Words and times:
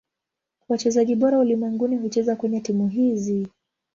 Wachezaji 0.69 1.15
bora 1.15 1.39
ulimwenguni 1.39 1.95
hucheza 1.97 2.35
kwenye 2.35 2.61
timu 2.61 2.87
hizi. 2.87 3.47